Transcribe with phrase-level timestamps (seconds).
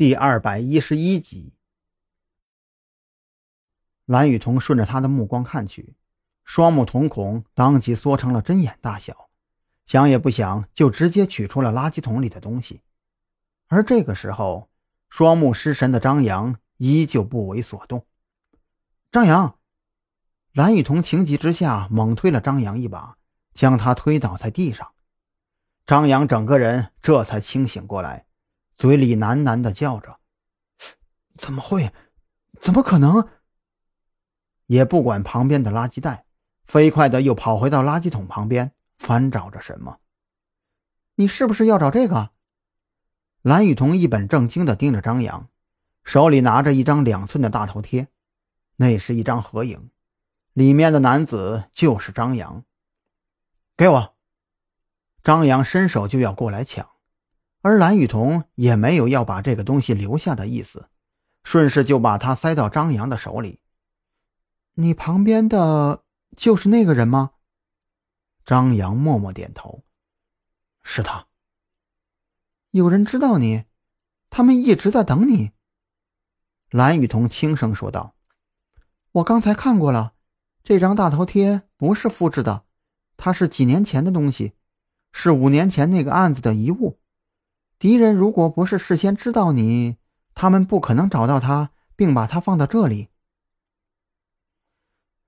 [0.00, 1.52] 第二百一十一集，
[4.06, 5.94] 蓝雨桐顺着他的目光看去，
[6.42, 9.28] 双目瞳孔当即缩成了针眼大小，
[9.84, 12.80] 想也不想就直接取出了垃圾桶里的东西。
[13.66, 14.70] 而这个时候，
[15.10, 18.06] 双目失神的张扬依旧不为所动。
[19.12, 19.58] 张扬，
[20.54, 23.18] 蓝雨桐情急之下猛推了张扬一把，
[23.52, 24.92] 将他推倒在地上。
[25.84, 28.24] 张扬整个人这才清醒过来。
[28.80, 30.20] 嘴里喃喃的叫着
[31.36, 31.92] ：“怎么会？
[32.62, 33.28] 怎么可能？”
[34.64, 36.24] 也不管旁边的垃圾袋，
[36.64, 39.98] 飞快的又跑回到垃圾桶旁边，翻找着什么。
[41.16, 42.30] 你是不是要找这个？
[43.42, 45.50] 蓝雨桐一本正经的盯着张扬，
[46.02, 48.08] 手里拿着一张两寸的大头贴，
[48.76, 49.90] 那是一张合影，
[50.54, 52.64] 里面的男子就是张扬。
[53.76, 54.14] 给我！
[55.22, 56.88] 张扬伸手就要过来抢。
[57.62, 60.88] 而蓝雨桐也没有要把这个东西留下的意思，
[61.44, 63.60] 顺势就把它塞到张扬的手里。
[64.74, 66.04] 你旁边的
[66.36, 67.32] 就是那个人吗？
[68.44, 69.84] 张扬默默点头。
[70.82, 71.26] 是他。
[72.70, 73.64] 有人知道你，
[74.30, 75.50] 他们一直在等你。
[76.70, 78.14] 蓝雨桐轻声说道
[79.12, 80.14] ：“我刚才看过了，
[80.62, 82.64] 这张大头贴不是复制的，
[83.16, 84.54] 它是几年前的东西，
[85.12, 86.99] 是五年前那个案子的遗物。”
[87.80, 89.96] 敌人如果不是事先知道你，
[90.34, 93.08] 他们不可能找到他，并把他放到这里。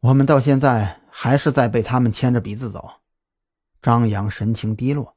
[0.00, 3.00] 我们到现在还是在被他们牵着鼻子走。
[3.80, 5.16] 张扬神情低落。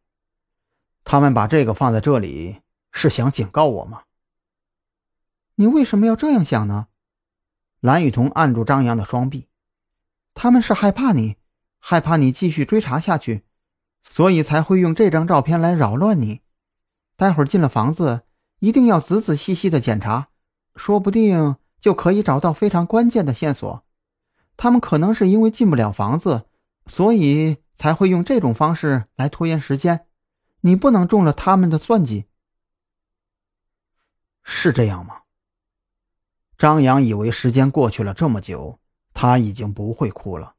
[1.04, 2.62] 他们把这个放在这里，
[2.94, 4.04] 是想警告我吗？
[5.56, 6.88] 你为什么要这样想呢？
[7.82, 9.50] 蓝雨桐按住张扬的双臂。
[10.34, 11.36] 他们是害怕你，
[11.80, 13.44] 害怕你继续追查下去，
[14.10, 16.40] 所以才会用这张照片来扰乱你。
[17.18, 18.24] 待会儿进了房子，
[18.60, 20.28] 一定要仔仔细细的检查，
[20.76, 23.86] 说不定就可以找到非常关键的线索。
[24.58, 26.46] 他们可能是因为进不了房子，
[26.88, 30.06] 所以才会用这种方式来拖延时间。
[30.62, 32.26] 你不能中了他们的算计，
[34.44, 35.22] 是这样吗？
[36.58, 38.80] 张扬以为时间过去了这么久，
[39.14, 40.56] 他已经不会哭了，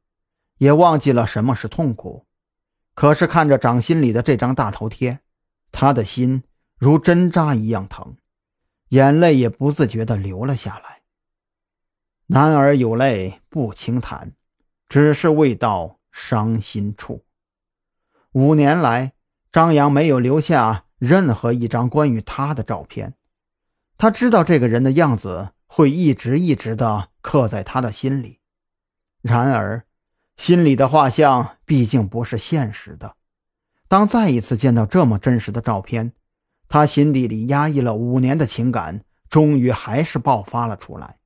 [0.57, 2.25] 也忘记了什么是痛苦。
[2.95, 5.19] 可是看着掌心里的这张大头贴。
[5.69, 6.43] 他的心
[6.77, 8.17] 如针扎一样疼，
[8.89, 11.01] 眼泪也不自觉地流了下来。
[12.27, 14.33] 男儿有泪不轻弹，
[14.87, 17.25] 只是未到伤心处。
[18.33, 19.13] 五年来，
[19.51, 23.15] 张扬没有留下任何一张关于他的照片。
[23.97, 28.39] 他知道这个人的样子会一直一直地刻在他的心里。
[29.21, 29.85] 然而，
[30.35, 33.15] 心里的画像毕竟不是现实的。
[33.87, 36.11] 当再一次见到这么真实的照片，
[36.67, 41.17] 他心底里压抑了五年的情感，终于还是爆发了出来。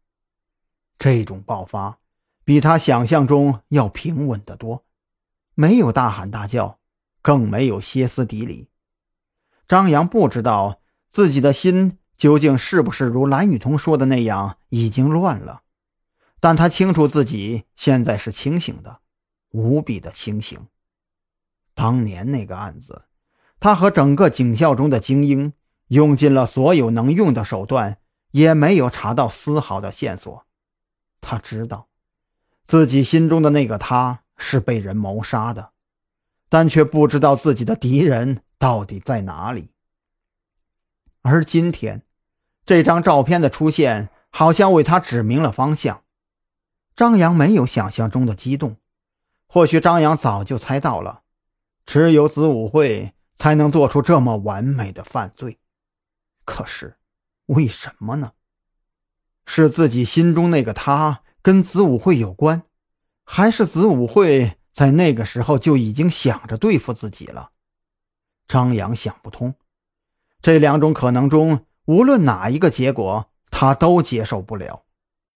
[1.00, 1.98] 这种爆发
[2.44, 4.86] 比他想象中要平稳得多，
[5.56, 6.80] 没有大喊大叫，
[7.22, 8.70] 更没有歇斯底里。
[9.68, 15.64] 张扬不知道自己的心究竟是不是如蓝雨桐说的那样已经乱了，
[16.40, 19.00] 但他清楚自己现在是清醒的，
[19.50, 20.68] 无比的清醒。
[21.74, 23.06] 当年那个案子，
[23.62, 25.54] 他和整个警校中的精英
[25.90, 28.00] 用尽了所有能用的手段，
[28.32, 30.46] 也没有查到丝毫的线索。
[31.22, 31.88] 他知道，
[32.66, 35.70] 自己心中的那个他是被人谋杀的，
[36.50, 39.70] 但却不知道自己的敌人到底在哪里。
[41.22, 42.02] 而今天，
[42.66, 46.02] 这张照片的出现，好像为他指明了方向。
[46.96, 48.78] 张扬没有想象中的激动，
[49.46, 51.22] 或许张扬早就猜到了。
[51.86, 55.58] 只有子午会才能做出这么完美的犯罪，
[56.46, 56.96] 可是，
[57.48, 58.34] 为什么呢？
[59.48, 62.62] 是自己心中那个他跟子午会有关，
[63.26, 67.50] 还是子午会在那个时候就已经想着对付自己了？
[68.46, 69.56] 张扬想不通，
[70.40, 74.84] 这两种可能中，无论哪一个结果，他都接受不了。